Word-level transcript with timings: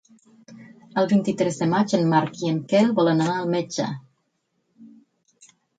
El 1.01 1.09
vint-i-tres 1.11 1.59
de 1.61 1.67
maig 1.75 1.95
en 1.99 2.09
Marc 2.15 2.41
i 2.47 2.51
en 2.55 2.59
Quel 2.73 2.91
volen 3.03 3.25
anar 3.27 3.39
al 3.45 3.55
metge. 3.59 3.95